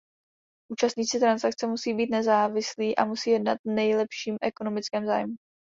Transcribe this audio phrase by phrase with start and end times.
[0.71, 5.35] Účastníci transakce musí být nezávislí a musí jednat v nejlepším ekonomickém zájmu.